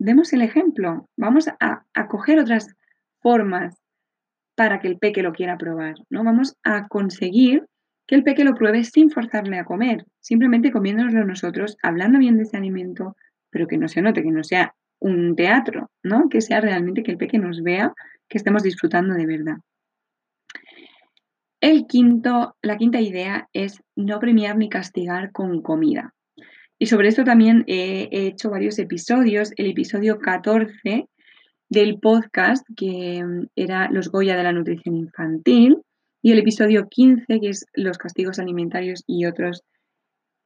demos 0.00 0.32
el 0.32 0.42
ejemplo. 0.42 1.08
Vamos 1.16 1.46
a, 1.46 1.84
a 1.94 2.08
coger 2.08 2.40
otras 2.40 2.74
formas 3.20 3.76
para 4.56 4.80
que 4.80 4.88
el 4.88 4.98
peque 4.98 5.22
lo 5.22 5.32
quiera 5.32 5.56
probar, 5.56 5.94
¿no? 6.10 6.24
Vamos 6.24 6.56
a 6.64 6.88
conseguir 6.88 7.66
que 8.08 8.16
el 8.16 8.24
peque 8.24 8.42
lo 8.42 8.54
pruebe 8.54 8.82
sin 8.82 9.12
forzarle 9.12 9.60
a 9.60 9.64
comer, 9.64 10.06
simplemente 10.18 10.72
comiéndonoslo 10.72 11.24
nosotros, 11.24 11.76
hablando 11.84 12.18
bien 12.18 12.36
de 12.36 12.42
ese 12.42 12.56
alimento, 12.56 13.14
pero 13.50 13.66
que 13.66 13.76
no 13.76 13.88
se 13.88 14.02
note, 14.02 14.22
que 14.22 14.30
no 14.30 14.44
sea 14.44 14.74
un 15.00 15.34
teatro, 15.34 15.90
¿no? 16.02 16.28
Que 16.28 16.40
sea 16.40 16.60
realmente 16.60 17.02
que 17.02 17.10
el 17.10 17.18
peque 17.18 17.38
nos 17.38 17.62
vea 17.62 17.92
que 18.28 18.38
estemos 18.38 18.62
disfrutando 18.62 19.14
de 19.14 19.26
verdad. 19.26 19.56
El 21.60 21.86
quinto, 21.86 22.56
la 22.62 22.78
quinta 22.78 23.00
idea 23.00 23.48
es 23.52 23.82
no 23.94 24.18
premiar 24.18 24.56
ni 24.56 24.68
castigar 24.68 25.30
con 25.32 25.60
comida. 25.60 26.14
Y 26.78 26.86
sobre 26.86 27.08
esto 27.08 27.24
también 27.24 27.64
he, 27.66 28.08
hecho 28.10 28.48
varios 28.48 28.78
episodios. 28.78 29.52
El 29.56 29.70
episodio 29.70 30.18
14 30.18 31.06
del 31.68 31.98
podcast, 32.00 32.66
que 32.74 33.22
era 33.54 33.90
Los 33.90 34.10
Goya 34.10 34.36
de 34.36 34.42
la 34.42 34.52
Nutrición 34.52 34.96
Infantil, 34.96 35.82
y 36.22 36.32
el 36.32 36.38
episodio 36.38 36.88
15, 36.88 37.40
que 37.40 37.48
es 37.50 37.66
Los 37.74 37.98
castigos 37.98 38.38
alimentarios 38.38 39.04
y 39.06 39.26
otros, 39.26 39.62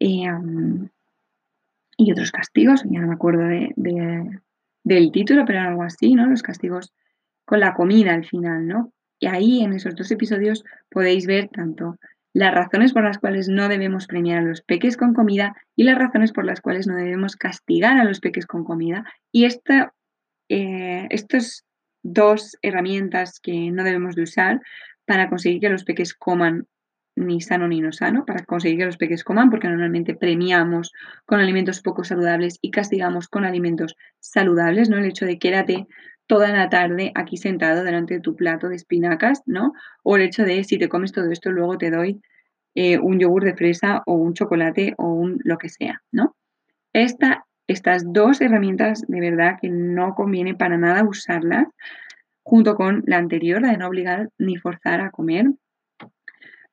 eh, 0.01 0.27
y 1.97 2.13
otros 2.13 2.33
castigos, 2.33 2.85
ya 2.85 3.01
no 3.01 3.09
me 3.09 3.15
acuerdo 3.15 3.45
del 3.47 5.13
título, 5.13 5.45
pero 5.47 5.61
algo 5.61 5.83
así, 5.83 6.15
¿no? 6.15 6.27
Los 6.27 6.43
castigos 6.43 6.93
con 7.45 7.61
la 7.61 7.75
comida 7.75 8.15
al 8.15 8.25
final, 8.25 8.67
¿no? 8.67 8.93
Y 9.19 9.27
ahí 9.27 9.63
en 9.63 9.73
esos 9.73 9.95
dos 9.95 10.11
episodios 10.11 10.65
podéis 10.91 11.27
ver 11.27 11.49
tanto 11.49 11.97
las 12.35 12.53
razones 12.53 12.93
por 12.93 13.05
las 13.05 13.19
cuales 13.19 13.49
no 13.49 13.69
debemos 13.69 14.07
premiar 14.07 14.39
a 14.39 14.43
los 14.43 14.61
peques 14.61 14.97
con 14.97 15.15
comida 15.15 15.55
y 15.77 15.85
las 15.85 15.97
razones 15.97 16.33
por 16.33 16.45
las 16.45 16.61
cuales 16.61 16.87
no 16.87 16.97
debemos 16.97 17.37
castigar 17.37 17.97
a 17.99 18.05
los 18.05 18.21
peques 18.21 18.45
con 18.47 18.65
comida. 18.65 19.05
Y 19.31 19.45
esta, 19.45 19.95
eh, 20.49 21.07
estas 21.11 21.65
dos 22.03 22.59
herramientas 22.61 23.39
que 23.41 23.71
no 23.71 23.85
debemos 23.85 24.17
de 24.17 24.23
usar 24.23 24.61
para 25.07 25.29
conseguir 25.29 25.61
que 25.61 25.69
los 25.69 25.85
peques 25.85 26.13
coman 26.13 26.67
ni 27.17 27.41
sano 27.41 27.69
ni 27.69 27.81
no 27.81 27.93
sano, 27.93 28.25
para 28.25 28.45
conseguir 28.45 28.79
que 28.79 28.87
los 28.87 28.97
peques 28.97 29.25
coman, 29.25 29.51
porque 29.51 29.69
normalmente 29.69 30.15
premiamos 30.15 30.93
con 31.27 31.41
alimentos 31.41 31.81
poco 31.81 32.05
saludables 32.05 32.59
y 32.61 32.71
castigamos 32.71 33.29
con 33.29 33.45
alimentos 33.45 33.97
saludables, 34.19 34.89
¿no? 34.89 34.99
El 34.99 35.07
hecho 35.07 35.27
de 35.27 35.39
quédate 35.39 35.87
toda 36.27 36.51
la 36.53 36.69
tarde 36.69 37.13
aquí 37.15 37.37
sentado 37.37 37.85
delante 37.85 38.15
de 38.15 38.21
tu 38.21 38.35
plato 38.35 38.69
de 38.69 38.77
espinacas, 38.77 39.43
¿no? 39.47 39.73
O 40.03 40.17
el 40.17 40.23
hecho 40.23 40.45
de 40.45 40.65
si 40.65 40.79
te 40.79 40.89
comes 40.89 41.13
todo 41.13 41.31
esto, 41.31 41.53
luego 41.53 41.79
te 41.79 41.91
doy 41.91 42.21
eh, 42.75 42.99
un 42.99 43.19
yogur 43.21 43.45
de 43.45 43.55
fresa 43.55 44.03
o 44.07 44.15
un 44.15 44.35
chocolate 44.35 44.95
o 44.97 45.13
un 45.13 45.39
lo 45.45 45.59
que 45.59 45.69
sea, 45.69 46.03
¿no? 46.11 46.37
Esta, 46.93 47.45
estas 47.67 48.05
dos 48.13 48.41
herramientas 48.41 49.05
de 49.07 49.21
verdad 49.21 49.59
que 49.61 49.69
no 49.69 50.15
conviene 50.15 50.55
para 50.55 50.77
nada 50.77 51.05
usarlas 51.05 51.67
junto 52.43 52.75
con 52.75 53.03
la 53.07 53.19
anterior, 53.19 53.63
la 53.63 53.71
de 53.71 53.79
no 53.79 53.89
obligar 53.89 54.31
ni 54.39 54.57
forzar 54.57 55.01
a 55.01 55.11
comer. 55.11 55.47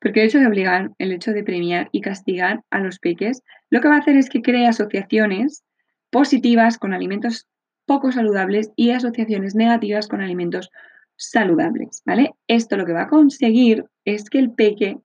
Porque 0.01 0.21
el 0.21 0.27
hecho 0.27 0.39
de 0.39 0.47
obligar, 0.47 0.91
el 0.97 1.11
hecho 1.11 1.31
de 1.31 1.43
premiar 1.43 1.87
y 1.91 2.01
castigar 2.01 2.63
a 2.71 2.79
los 2.79 2.99
peques, 2.99 3.43
lo 3.69 3.81
que 3.81 3.87
va 3.87 3.95
a 3.95 3.99
hacer 3.99 4.17
es 4.17 4.29
que 4.29 4.41
cree 4.41 4.67
asociaciones 4.67 5.63
positivas 6.09 6.77
con 6.77 6.93
alimentos 6.93 7.47
poco 7.85 8.11
saludables 8.11 8.71
y 8.75 8.91
asociaciones 8.91 9.53
negativas 9.53 10.07
con 10.07 10.21
alimentos 10.21 10.71
saludables, 11.17 12.01
¿vale? 12.05 12.33
Esto 12.47 12.77
lo 12.77 12.85
que 12.85 12.93
va 12.93 13.03
a 13.03 13.09
conseguir 13.09 13.85
es 14.03 14.29
que 14.29 14.39
el 14.39 14.51
peque 14.51 14.97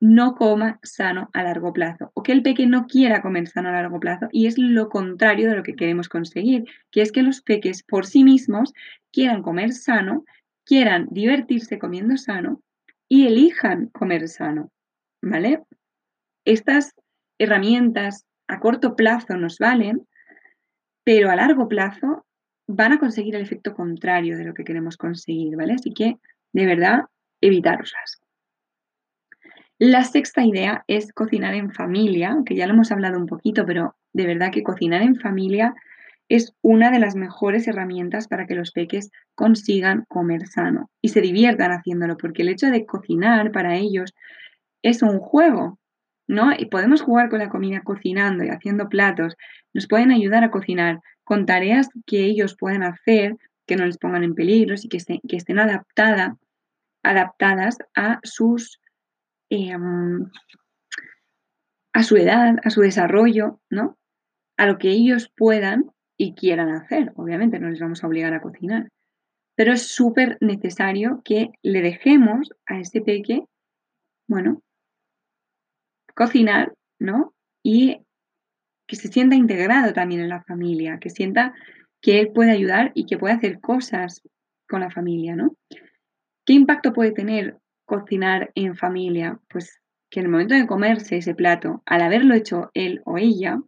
no 0.00 0.34
coma 0.34 0.80
sano 0.82 1.30
a 1.32 1.42
largo 1.42 1.72
plazo 1.72 2.10
o 2.14 2.22
que 2.22 2.32
el 2.32 2.42
peque 2.42 2.66
no 2.66 2.86
quiera 2.86 3.22
comer 3.22 3.46
sano 3.46 3.68
a 3.68 3.72
largo 3.72 4.00
plazo 4.00 4.28
y 4.32 4.46
es 4.46 4.58
lo 4.58 4.88
contrario 4.88 5.48
de 5.48 5.56
lo 5.56 5.62
que 5.62 5.76
queremos 5.76 6.08
conseguir, 6.08 6.64
que 6.90 7.02
es 7.02 7.12
que 7.12 7.22
los 7.22 7.42
peques 7.42 7.82
por 7.82 8.06
sí 8.06 8.24
mismos 8.24 8.72
quieran 9.12 9.42
comer 9.42 9.72
sano, 9.72 10.24
quieran 10.64 11.06
divertirse 11.10 11.78
comiendo 11.78 12.16
sano 12.16 12.62
y 13.10 13.26
elijan 13.26 13.88
comer 13.88 14.28
sano, 14.28 14.70
¿vale? 15.20 15.64
Estas 16.46 16.94
herramientas 17.38 18.24
a 18.46 18.60
corto 18.60 18.94
plazo 18.94 19.36
nos 19.36 19.58
valen, 19.58 20.06
pero 21.04 21.28
a 21.28 21.36
largo 21.36 21.66
plazo 21.68 22.24
van 22.68 22.92
a 22.92 23.00
conseguir 23.00 23.34
el 23.34 23.42
efecto 23.42 23.74
contrario 23.74 24.38
de 24.38 24.44
lo 24.44 24.54
que 24.54 24.64
queremos 24.64 24.96
conseguir, 24.96 25.56
¿vale? 25.56 25.74
Así 25.74 25.92
que, 25.92 26.16
de 26.52 26.66
verdad, 26.66 27.00
evitaroslas. 27.40 28.20
La 29.78 30.04
sexta 30.04 30.44
idea 30.44 30.84
es 30.86 31.12
cocinar 31.12 31.54
en 31.54 31.72
familia, 31.72 32.36
que 32.46 32.54
ya 32.54 32.66
lo 32.66 32.74
hemos 32.74 32.92
hablado 32.92 33.18
un 33.18 33.26
poquito, 33.26 33.66
pero 33.66 33.96
de 34.12 34.26
verdad 34.26 34.52
que 34.52 34.62
cocinar 34.62 35.02
en 35.02 35.16
familia 35.16 35.74
es 36.30 36.54
una 36.62 36.90
de 36.90 36.98
las 36.98 37.14
mejores 37.14 37.68
herramientas 37.68 38.26
para 38.28 38.46
que 38.46 38.54
los 38.54 38.72
peques 38.72 39.10
consigan 39.34 40.06
comer 40.08 40.46
sano 40.46 40.90
y 41.02 41.08
se 41.10 41.20
diviertan 41.20 41.72
haciéndolo, 41.72 42.16
porque 42.16 42.42
el 42.42 42.48
hecho 42.48 42.68
de 42.68 42.86
cocinar 42.86 43.52
para 43.52 43.76
ellos 43.76 44.14
es 44.82 45.02
un 45.02 45.18
juego, 45.18 45.78
¿no? 46.26 46.52
Y 46.56 46.66
podemos 46.66 47.02
jugar 47.02 47.28
con 47.28 47.40
la 47.40 47.50
comida 47.50 47.82
cocinando 47.82 48.44
y 48.44 48.48
haciendo 48.48 48.88
platos, 48.88 49.36
nos 49.74 49.86
pueden 49.86 50.10
ayudar 50.10 50.44
a 50.44 50.50
cocinar 50.50 51.00
con 51.24 51.44
tareas 51.44 51.90
que 52.06 52.24
ellos 52.24 52.56
puedan 52.58 52.82
hacer, 52.82 53.36
que 53.66 53.76
no 53.76 53.84
les 53.84 53.98
pongan 53.98 54.24
en 54.24 54.34
peligro 54.34 54.74
y 54.82 54.88
que, 54.88 55.36
estén 55.36 55.58
adaptada, 55.58 56.38
adaptadas 57.02 57.76
a 57.94 58.20
sus 58.22 58.80
Em, 59.50 60.30
a 61.92 62.04
su 62.04 62.16
edad, 62.16 62.56
a 62.62 62.70
su 62.70 62.82
desarrollo, 62.82 63.60
¿no? 63.68 63.98
A 64.56 64.66
lo 64.66 64.78
que 64.78 64.90
ellos 64.90 65.32
puedan 65.36 65.90
y 66.20 66.34
quieran 66.34 66.68
hacer. 66.68 67.14
Obviamente 67.16 67.58
no 67.58 67.70
les 67.70 67.80
vamos 67.80 68.04
a 68.04 68.06
obligar 68.06 68.34
a 68.34 68.42
cocinar. 68.42 68.90
Pero 69.56 69.72
es 69.72 69.86
súper 69.88 70.36
necesario 70.42 71.22
que 71.24 71.48
le 71.62 71.80
dejemos 71.80 72.50
a 72.66 72.78
ese 72.78 73.00
peque, 73.00 73.46
bueno, 74.28 74.60
cocinar, 76.14 76.74
¿no? 76.98 77.32
Y 77.64 78.02
que 78.86 78.96
se 78.96 79.08
sienta 79.08 79.34
integrado 79.34 79.94
también 79.94 80.20
en 80.20 80.28
la 80.28 80.42
familia, 80.42 80.98
que 81.00 81.08
sienta 81.08 81.54
que 82.02 82.20
él 82.20 82.32
puede 82.34 82.50
ayudar 82.50 82.92
y 82.94 83.06
que 83.06 83.16
puede 83.16 83.32
hacer 83.32 83.58
cosas 83.58 84.20
con 84.68 84.80
la 84.80 84.90
familia, 84.90 85.34
¿no? 85.34 85.56
¿Qué 86.44 86.52
impacto 86.52 86.92
puede 86.92 87.12
tener 87.12 87.56
cocinar 87.86 88.52
en 88.54 88.76
familia, 88.76 89.40
pues 89.48 89.80
que 90.10 90.20
en 90.20 90.26
el 90.26 90.32
momento 90.32 90.54
de 90.54 90.66
comerse 90.66 91.16
ese 91.16 91.34
plato, 91.34 91.82
al 91.86 92.02
haberlo 92.02 92.34
hecho 92.34 92.70
él 92.74 93.00
o 93.06 93.16
ella, 93.16 93.62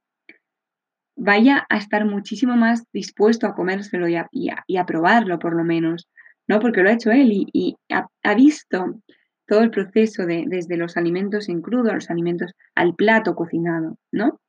vaya 1.25 1.67
a 1.69 1.77
estar 1.77 2.05
muchísimo 2.05 2.57
más 2.57 2.85
dispuesto 2.93 3.47
a 3.47 3.55
comérselo 3.55 4.09
y 4.09 4.17
a, 4.17 4.87
probarlo 4.87 5.39
por 5.39 5.55
lo 5.55 5.63
menos, 5.63 6.09
¿no? 6.49 6.59
Porque 6.59 6.83
lo 6.83 6.89
ha 6.89 6.95
hecho 6.95 7.13
él 7.13 7.31
y, 7.31 7.77
ha, 7.91 8.35
visto 8.35 9.01
todo 9.47 9.61
el 9.61 9.71
proceso 9.71 10.27
de, 10.27 10.47
desde 10.49 10.77
los 10.77 10.97
alimentos 10.97 11.49
en 11.49 11.63
crudo 11.63 11.91
a 11.91 11.95
los 11.95 12.11
alimentos 12.11 12.53
al 12.75 12.97
plato 12.97 13.37
cocinado, 13.37 13.99
¿no? 14.11 14.41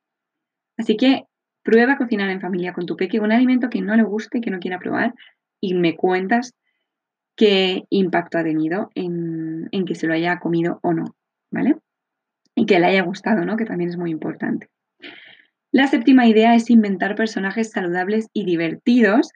Así 0.76 0.96
que 0.96 1.22
prueba 1.62 1.92
a 1.92 1.98
cocinar 1.98 2.28
en 2.30 2.40
familia 2.40 2.72
con 2.72 2.86
tu 2.86 2.96
peque 2.96 3.20
un 3.20 3.30
alimento 3.30 3.70
que 3.70 3.80
no 3.80 3.94
le 3.94 4.02
guste, 4.02 4.40
que 4.40 4.50
no 4.50 4.58
quiera 4.58 4.80
probar 4.80 5.14
y 5.60 5.74
me 5.74 5.94
cuentas 5.94 6.54
qué 7.36 7.84
impacto 7.88 8.38
ha 8.38 8.42
tenido 8.42 8.90
en, 8.96 9.68
que 9.86 9.94
se 9.94 10.08
lo 10.08 10.14
haya 10.14 10.40
comido 10.40 10.80
o 10.82 10.92
no, 10.92 11.14
¿vale? 11.52 11.76
Y 12.56 12.66
que 12.66 12.80
le 12.80 12.86
haya 12.86 13.02
gustado, 13.02 13.44
¿no? 13.44 13.56
Que 13.56 13.64
también 13.64 13.90
es 13.90 13.96
muy 13.96 14.10
importante. 14.10 14.68
La 15.74 15.88
séptima 15.88 16.28
idea 16.28 16.54
es 16.54 16.70
inventar 16.70 17.16
personajes 17.16 17.72
saludables 17.72 18.28
y 18.32 18.44
divertidos 18.44 19.32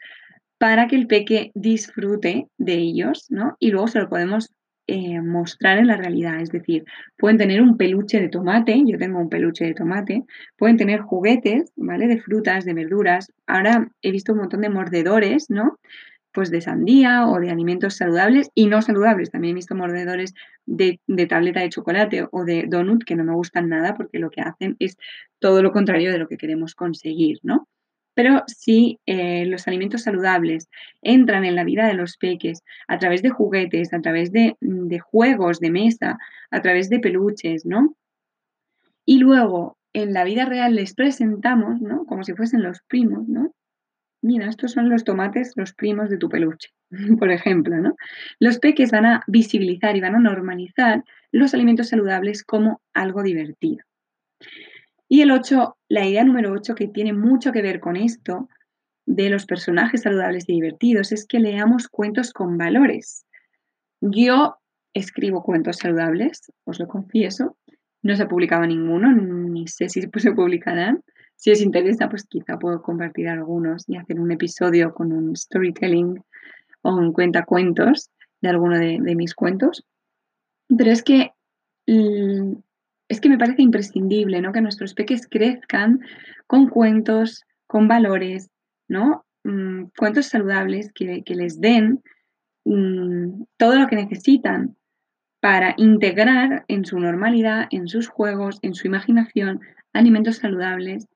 para 0.56 0.86
que 0.86 0.94
el 0.94 1.08
peque 1.08 1.50
disfrute 1.56 2.46
de 2.58 2.74
ellos, 2.74 3.26
¿no? 3.28 3.56
Y 3.58 3.72
luego 3.72 3.88
se 3.88 3.98
lo 3.98 4.08
podemos 4.08 4.54
eh, 4.86 5.20
mostrar 5.20 5.78
en 5.78 5.88
la 5.88 5.96
realidad. 5.96 6.40
Es 6.40 6.50
decir, 6.50 6.84
pueden 7.16 7.38
tener 7.38 7.60
un 7.60 7.76
peluche 7.76 8.20
de 8.20 8.28
tomate, 8.28 8.80
yo 8.86 8.98
tengo 8.98 9.18
un 9.18 9.28
peluche 9.28 9.64
de 9.64 9.74
tomate, 9.74 10.22
pueden 10.56 10.76
tener 10.76 11.00
juguetes, 11.00 11.72
¿vale? 11.74 12.06
De 12.06 12.20
frutas, 12.20 12.64
de 12.64 12.72
verduras. 12.72 13.32
Ahora 13.48 13.90
he 14.00 14.12
visto 14.12 14.32
un 14.32 14.38
montón 14.38 14.60
de 14.60 14.70
mordedores, 14.70 15.50
¿no? 15.50 15.80
Pues 16.32 16.50
de 16.50 16.60
sandía 16.60 17.26
o 17.26 17.40
de 17.40 17.50
alimentos 17.50 17.96
saludables 17.96 18.50
y 18.54 18.66
no 18.66 18.82
saludables. 18.82 19.30
También 19.30 19.52
he 19.52 19.54
visto 19.54 19.74
mordedores 19.74 20.34
de, 20.66 21.00
tableta 21.28 21.60
de 21.60 21.70
chocolate 21.70 22.26
o 22.30 22.44
de 22.44 22.66
donut 22.68 23.04
que 23.04 23.16
no 23.16 23.24
me 23.24 23.34
gustan 23.34 23.68
nada 23.68 23.94
porque 23.94 24.18
lo 24.18 24.30
que 24.30 24.42
hacen 24.42 24.76
es 24.78 24.96
todo 25.38 25.62
lo 25.62 25.72
contrario 25.72 26.12
de 26.12 26.18
lo 26.18 26.28
que 26.28 26.36
queremos 26.36 26.74
conseguir, 26.74 27.38
¿no? 27.42 27.68
Pero 28.14 28.42
si 28.48 28.98
eh, 29.06 29.46
los 29.46 29.68
alimentos 29.68 30.02
saludables 30.02 30.68
entran 31.02 31.44
en 31.44 31.54
la 31.54 31.64
vida 31.64 31.86
de 31.86 31.94
los 31.94 32.16
peques 32.16 32.62
a 32.88 32.98
través 32.98 33.22
de 33.22 33.30
juguetes, 33.30 33.92
a 33.94 34.00
través 34.00 34.32
de, 34.32 34.56
de 34.60 34.98
juegos 34.98 35.60
de 35.60 35.70
mesa, 35.70 36.18
a 36.50 36.60
través 36.60 36.90
de 36.90 36.98
peluches, 36.98 37.64
¿no? 37.64 37.94
Y 39.04 39.18
luego 39.18 39.78
en 39.92 40.12
la 40.12 40.24
vida 40.24 40.44
real 40.44 40.74
les 40.74 40.94
presentamos, 40.94 41.80
¿no? 41.80 42.04
Como 42.06 42.24
si 42.24 42.34
fuesen 42.34 42.62
los 42.62 42.80
primos, 42.88 43.28
¿no? 43.28 43.52
Mira, 44.22 44.48
estos 44.48 44.72
son 44.72 44.88
los 44.88 45.04
tomates, 45.04 45.52
los 45.56 45.72
primos 45.72 46.10
de 46.10 46.18
tu 46.18 46.28
peluche, 46.28 46.70
por 47.18 47.30
ejemplo, 47.30 47.76
¿no? 47.76 47.96
Los 48.38 48.58
peques 48.58 48.90
van 48.90 49.06
a 49.06 49.22
visibilizar 49.26 49.96
y 49.96 50.00
van 50.00 50.14
a 50.14 50.20
normalizar 50.20 51.04
los 51.32 51.54
alimentos 51.54 51.88
saludables 51.88 52.44
como 52.44 52.80
algo 52.94 53.22
divertido. 53.22 53.84
Y 55.08 55.22
el 55.22 55.30
8, 55.30 55.76
la 55.88 56.06
idea 56.06 56.24
número 56.24 56.52
8 56.52 56.74
que 56.74 56.88
tiene 56.88 57.12
mucho 57.12 57.52
que 57.52 57.62
ver 57.62 57.80
con 57.80 57.96
esto 57.96 58.48
de 59.06 59.30
los 59.30 59.46
personajes 59.46 60.02
saludables 60.02 60.44
y 60.48 60.52
divertidos 60.52 61.12
es 61.12 61.26
que 61.26 61.40
leamos 61.40 61.88
cuentos 61.88 62.32
con 62.32 62.58
valores. 62.58 63.24
Yo 64.00 64.58
escribo 64.92 65.42
cuentos 65.42 65.78
saludables, 65.78 66.52
os 66.64 66.78
lo 66.78 66.88
confieso, 66.88 67.56
no 68.02 68.16
se 68.16 68.22
ha 68.22 68.28
publicado 68.28 68.66
ninguno, 68.66 69.10
ni 69.12 69.66
sé 69.66 69.88
si 69.88 70.02
se 70.02 70.32
publicarán, 70.32 71.02
si 71.38 71.52
os 71.52 71.60
interesa, 71.60 72.08
pues 72.08 72.24
quizá 72.24 72.58
puedo 72.58 72.82
compartir 72.82 73.28
algunos 73.28 73.88
y 73.88 73.96
hacer 73.96 74.18
un 74.18 74.32
episodio 74.32 74.92
con 74.92 75.12
un 75.12 75.36
storytelling 75.36 76.20
o 76.82 76.96
un 76.96 77.12
cuentacuentos 77.12 78.10
de 78.40 78.48
alguno 78.48 78.76
de, 78.76 79.14
mis 79.14 79.34
cuentos. 79.36 79.84
Pero 80.68 80.90
es 80.90 81.04
que 81.04 81.30
mm, 81.86 82.54
es 83.08 83.20
que 83.20 83.28
me 83.28 83.38
parece 83.38 83.62
imprescindible, 83.62 84.40
¿no? 84.40 84.52
Que 84.52 84.60
nuestros 84.60 84.94
peques 84.94 85.28
crezcan 85.28 86.00
con 86.48 86.68
cuentos, 86.68 87.44
con 87.68 87.86
valores, 87.86 88.50
¿no? 88.88 89.24
Mm, 89.44 89.84
cuentos 89.96 90.26
saludables 90.26 90.90
que, 90.92 91.22
les 91.24 91.60
den 91.60 92.02
mm, 92.64 93.44
todo 93.56 93.78
lo 93.78 93.86
que 93.86 93.94
necesitan 93.94 94.76
para 95.40 95.74
integrar 95.76 96.64
en 96.66 96.84
su 96.84 96.98
normalidad, 96.98 97.68
en 97.70 97.86
sus 97.86 98.08
juegos, 98.08 98.58
en 98.62 98.74
su 98.74 98.88
imaginación, 98.88 99.60
alimentos 99.92 100.38
saludables 100.38 101.06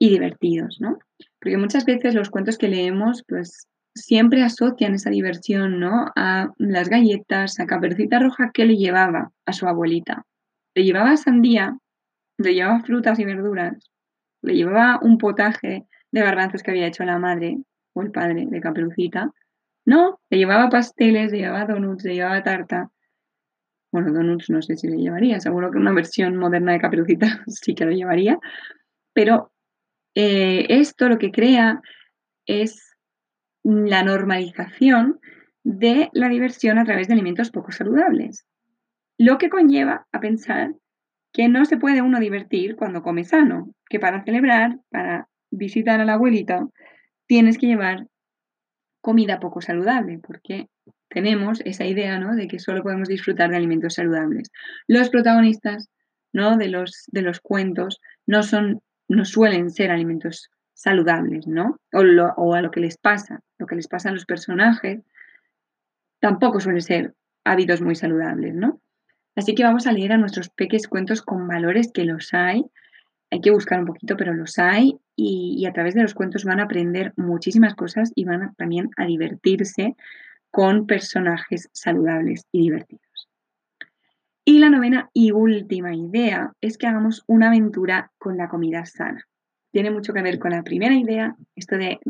y 0.00 0.08
divertidos, 0.08 0.78
¿no? 0.80 0.98
Porque 1.40 1.58
muchas 1.58 1.84
veces 1.84 2.14
los 2.14 2.30
cuentos 2.30 2.56
que 2.56 2.68
leemos, 2.68 3.22
pues 3.28 3.68
siempre 3.94 4.42
asocian 4.42 4.94
esa 4.94 5.10
diversión, 5.10 5.78
¿no? 5.78 6.10
A 6.16 6.48
las 6.56 6.88
galletas, 6.88 7.60
a 7.60 7.66
Caperucita 7.66 8.18
Roja 8.18 8.50
que 8.52 8.64
le 8.64 8.76
llevaba 8.76 9.30
a 9.44 9.52
su 9.52 9.68
abuelita. 9.68 10.24
Le 10.74 10.84
llevaba 10.84 11.16
sandía, 11.18 11.76
le 12.38 12.54
llevaba 12.54 12.80
frutas 12.80 13.18
y 13.18 13.26
verduras, 13.26 13.90
le 14.42 14.54
llevaba 14.54 14.98
un 15.02 15.18
potaje 15.18 15.84
de 16.10 16.20
garbanzos 16.20 16.62
que 16.62 16.70
había 16.70 16.86
hecho 16.86 17.04
la 17.04 17.18
madre 17.18 17.58
o 17.92 18.00
el 18.00 18.10
padre 18.10 18.46
de 18.48 18.60
Caperucita. 18.60 19.30
No, 19.84 20.18
le 20.30 20.38
llevaba 20.38 20.70
pasteles, 20.70 21.30
le 21.30 21.38
llevaba 21.38 21.66
donuts, 21.66 22.04
le 22.04 22.14
llevaba 22.14 22.42
tarta. 22.42 22.90
Bueno, 23.92 24.14
donuts 24.14 24.48
no 24.48 24.62
sé 24.62 24.76
si 24.76 24.88
le 24.88 24.96
llevaría, 24.96 25.40
seguro 25.40 25.70
que 25.70 25.76
una 25.76 25.92
versión 25.92 26.36
moderna 26.36 26.72
de 26.72 26.80
Caperucita 26.80 27.44
sí 27.48 27.74
que 27.74 27.84
lo 27.84 27.90
llevaría, 27.90 28.38
pero 29.12 29.52
eh, 30.14 30.66
esto 30.68 31.08
lo 31.08 31.18
que 31.18 31.30
crea 31.30 31.80
es 32.46 32.96
la 33.62 34.02
normalización 34.02 35.20
de 35.62 36.08
la 36.12 36.28
diversión 36.28 36.78
a 36.78 36.84
través 36.84 37.08
de 37.08 37.14
alimentos 37.14 37.50
poco 37.50 37.72
saludables, 37.72 38.46
lo 39.18 39.38
que 39.38 39.50
conlleva 39.50 40.06
a 40.12 40.20
pensar 40.20 40.74
que 41.32 41.48
no 41.48 41.64
se 41.64 41.76
puede 41.76 42.02
uno 42.02 42.18
divertir 42.18 42.76
cuando 42.76 43.02
come 43.02 43.24
sano, 43.24 43.72
que 43.88 44.00
para 44.00 44.24
celebrar, 44.24 44.78
para 44.90 45.28
visitar 45.50 46.00
a 46.00 46.04
la 46.04 46.14
abuelita, 46.14 46.66
tienes 47.26 47.58
que 47.58 47.66
llevar 47.66 48.06
comida 49.00 49.38
poco 49.38 49.60
saludable, 49.60 50.18
porque 50.18 50.68
tenemos 51.08 51.60
esa 51.64 51.84
idea 51.84 52.18
¿no? 52.18 52.34
de 52.34 52.48
que 52.48 52.58
solo 52.58 52.82
podemos 52.82 53.08
disfrutar 53.08 53.50
de 53.50 53.56
alimentos 53.56 53.94
saludables. 53.94 54.50
Los 54.86 55.10
protagonistas 55.10 55.88
¿no? 56.32 56.56
de, 56.56 56.68
los, 56.68 57.04
de 57.08 57.22
los 57.22 57.40
cuentos 57.40 58.00
no 58.26 58.42
son 58.42 58.80
no 59.10 59.24
suelen 59.24 59.70
ser 59.70 59.90
alimentos 59.90 60.50
saludables, 60.72 61.46
¿no? 61.46 61.80
O, 61.92 62.54
a 62.54 62.62
lo 62.62 62.70
que 62.70 62.80
les 62.80 62.96
pasa, 62.96 63.40
lo 63.58 63.66
que 63.66 63.74
les 63.74 63.88
pasa 63.88 64.08
a 64.08 64.12
los 64.12 64.24
personajes, 64.24 65.00
tampoco 66.20 66.60
suelen 66.60 66.80
ser 66.80 67.14
hábitos 67.44 67.80
muy 67.80 67.96
saludables, 67.96 68.54
¿no? 68.54 68.80
Así 69.34 69.54
que 69.54 69.64
vamos 69.64 69.86
a 69.86 69.92
leer 69.92 70.12
a 70.12 70.16
nuestros 70.16 70.48
peques 70.50 70.86
cuentos 70.86 71.22
con 71.22 71.48
valores 71.48 71.90
que 71.92 72.04
los 72.04 72.32
hay. 72.32 72.64
Hay 73.32 73.40
que 73.40 73.50
buscar 73.50 73.80
un 73.80 73.86
poquito, 73.86 74.16
pero 74.16 74.32
los 74.32 74.58
hay 74.58 74.96
y, 75.16 75.56
y 75.58 75.66
a 75.66 75.72
través 75.72 75.94
de 75.94 76.02
los 76.02 76.14
cuentos 76.14 76.44
van 76.44 76.60
a 76.60 76.64
aprender 76.64 77.12
muchísimas 77.16 77.74
cosas 77.74 78.12
y 78.14 78.24
van 78.24 78.54
también 78.54 78.90
a 78.96 79.06
divertirse 79.06 79.96
con 80.52 80.86
personajes 80.86 81.68
saludables 81.72 82.44
y 82.52 82.60
divertidos. 82.60 83.09
Y 84.50 84.58
la 84.58 84.68
novena 84.68 85.08
y 85.14 85.30
última 85.30 85.94
idea 85.94 86.50
es 86.60 86.76
que 86.76 86.88
hagamos 86.88 87.22
una 87.28 87.46
aventura 87.46 88.10
con 88.18 88.36
la 88.36 88.48
comida 88.48 88.84
sana. 88.84 89.24
Tiene 89.70 89.92
mucho 89.92 90.12
que 90.12 90.22
ver 90.22 90.40
con 90.40 90.50
la 90.50 90.64
primera 90.64 90.96
idea, 90.96 91.36
esto 91.54 91.76
de, 91.76 92.00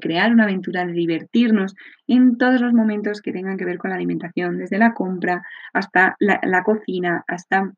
crear 0.00 0.32
una 0.32 0.44
aventura, 0.44 0.86
de 0.86 0.94
divertirnos 0.94 1.74
en 2.06 2.38
todos 2.38 2.62
los 2.62 2.72
momentos 2.72 3.20
que 3.20 3.32
tengan 3.32 3.58
que 3.58 3.66
ver 3.66 3.76
con 3.76 3.90
la 3.90 3.96
alimentación, 3.96 4.56
desde 4.56 4.78
la 4.78 4.94
compra 4.94 5.42
hasta 5.74 6.16
la, 6.18 6.62
cocina, 6.64 7.24
hasta 7.28 7.70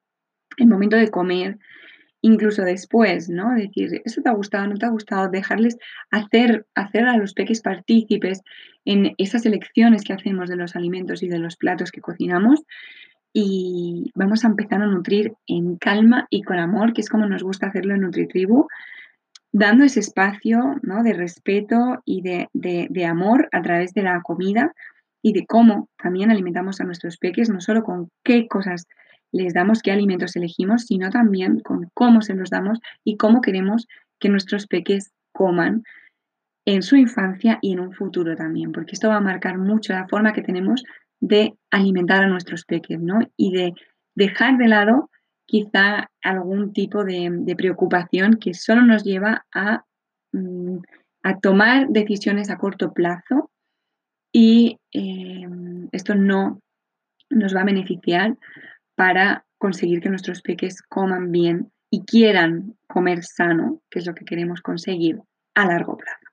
el 0.58 0.68
momento 0.68 0.96
de 0.96 1.10
comer, 1.10 1.58
incluso 2.20 2.62
después, 2.62 3.28
¿no? 3.28 3.52
Decir, 3.52 4.00
¿eso 4.04 4.22
te 4.22 4.28
ha 4.28 4.34
gustado, 4.34 4.68
no 4.68 4.76
te 4.76 4.86
ha 4.86 4.90
gustado? 4.90 5.28
Dejarles 5.28 5.76
hacer, 6.12 6.66
hacer 6.76 7.08
a 7.08 7.16
los 7.16 7.34
peques 7.34 7.62
partícipes 7.62 8.42
en 8.84 9.12
esas 9.18 9.44
elecciones 9.44 10.04
que 10.04 10.12
hacemos 10.12 10.48
de 10.48 10.54
los 10.54 10.76
alimentos 10.76 11.24
y 11.24 11.28
de 11.28 11.40
los 11.40 11.56
platos 11.56 11.90
que 11.90 12.00
cocinamos 12.00 12.62
y 13.36 14.12
vamos 14.14 14.44
a 14.44 14.48
empezar 14.48 14.80
a 14.80 14.86
nutrir 14.86 15.34
en 15.48 15.76
calma 15.76 16.28
y 16.30 16.42
con 16.42 16.58
amor, 16.58 16.92
que 16.92 17.00
es 17.00 17.08
como 17.08 17.26
nos 17.26 17.42
gusta 17.42 17.66
hacerlo 17.66 17.92
en 17.94 18.02
NutriTribu, 18.02 18.68
dando 19.50 19.84
ese 19.84 19.98
espacio 20.00 20.76
¿no? 20.82 21.02
de 21.02 21.14
respeto 21.14 22.00
y 22.04 22.22
de, 22.22 22.48
de, 22.52 23.06
amor 23.06 23.48
a 23.50 23.60
través 23.60 23.92
de 23.92 24.02
la 24.02 24.22
comida 24.22 24.72
y 25.20 25.32
de 25.32 25.46
cómo 25.46 25.88
también 26.00 26.30
alimentamos 26.30 26.80
a 26.80 26.84
nuestros 26.84 27.18
peques, 27.18 27.50
no 27.50 27.60
solo 27.60 27.82
con 27.82 28.08
qué 28.22 28.46
cosas 28.46 28.86
les 29.32 29.52
damos, 29.52 29.82
qué 29.82 29.90
alimentos 29.90 30.36
elegimos, 30.36 30.82
sino 30.82 31.10
también 31.10 31.58
con 31.58 31.90
cómo 31.92 32.22
se 32.22 32.34
los 32.34 32.50
damos 32.50 32.78
y 33.02 33.16
cómo 33.16 33.40
queremos 33.40 33.88
que 34.20 34.28
nuestros 34.28 34.68
peques 34.68 35.10
coman 35.32 35.82
en 36.66 36.82
su 36.82 36.94
infancia 36.94 37.58
y 37.62 37.72
en 37.72 37.80
un 37.80 37.92
futuro 37.92 38.36
también, 38.36 38.70
porque 38.70 38.92
esto 38.92 39.08
va 39.08 39.16
a 39.16 39.20
marcar 39.20 39.58
mucho 39.58 39.92
la 39.92 40.06
forma 40.06 40.32
que 40.32 40.42
tenemos 40.42 40.84
de 41.24 41.54
alimentar 41.70 42.22
a 42.22 42.28
nuestros 42.28 42.66
peques, 42.66 43.00
¿no? 43.00 43.18
Y 43.34 43.50
de 43.50 43.72
dejar 44.14 44.58
de 44.58 44.68
lado 44.68 45.10
quizá 45.46 46.10
algún 46.22 46.74
tipo 46.74 47.02
de, 47.02 47.54
preocupación 47.56 48.34
que 48.34 48.52
solo 48.52 48.82
nos 48.82 49.04
lleva 49.04 49.46
a, 49.54 49.84
mm, 50.32 50.78
a, 51.22 51.38
tomar 51.38 51.88
decisiones 51.88 52.50
a 52.50 52.58
corto 52.58 52.92
plazo 52.92 53.50
y 54.32 54.78
eh, 54.92 55.48
esto 55.92 56.14
no 56.14 56.60
nos 57.30 57.56
va 57.56 57.62
a 57.62 57.70
beneficiar 57.72 58.36
para 58.94 59.46
conseguir 59.56 60.00
que 60.00 60.10
nuestros 60.10 60.42
peques 60.42 60.82
coman 60.82 61.32
bien 61.32 61.72
y 61.88 62.04
quieran 62.04 62.76
comer 62.86 63.24
sano, 63.24 63.80
que 63.90 64.00
es 64.00 64.06
lo 64.06 64.14
que 64.14 64.26
queremos 64.26 64.60
conseguir 64.60 65.20
a 65.54 65.64
largo 65.64 65.96
plazo. 65.96 66.26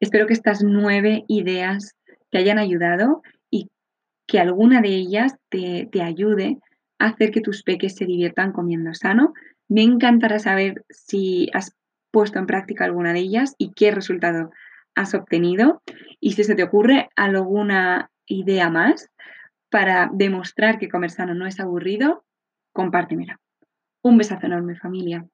Espero 0.00 0.26
que 0.26 0.32
estas 0.32 0.64
nueve 0.64 1.24
ideas 1.28 1.94
te 2.30 2.38
hayan 2.38 2.58
ayudado 2.58 3.22
que 4.32 4.40
alguna 4.40 4.80
de 4.80 4.88
ellas 4.88 5.36
te, 5.50 5.90
ayude 6.02 6.56
a 6.98 7.08
hacer 7.08 7.32
que 7.32 7.42
tus 7.42 7.62
peques 7.62 7.96
se 7.96 8.06
diviertan 8.06 8.52
comiendo 8.52 8.94
sano. 8.94 9.34
Me 9.68 9.82
encantará 9.82 10.38
saber 10.38 10.86
si 10.88 11.50
has 11.52 11.76
puesto 12.10 12.38
en 12.38 12.46
práctica 12.46 12.86
alguna 12.86 13.12
de 13.12 13.18
ellas 13.18 13.54
y 13.58 13.74
qué 13.74 13.90
resultado 13.90 14.50
has 14.94 15.12
obtenido. 15.12 15.82
Y 16.18 16.32
si 16.32 16.44
se 16.44 16.54
te 16.54 16.62
ocurre 16.62 17.10
alguna 17.14 18.10
idea 18.24 18.70
más 18.70 19.10
para 19.68 20.08
demostrar 20.10 20.78
que 20.78 20.88
comer 20.88 21.10
sano 21.10 21.34
no 21.34 21.46
es 21.46 21.60
aburrido, 21.60 22.24
compártemela. 22.72 23.38
Un 24.02 24.16
besazo 24.16 24.46
enorme 24.46 24.76
familia. 24.76 25.26